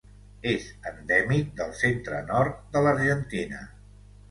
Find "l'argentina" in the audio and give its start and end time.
2.87-3.65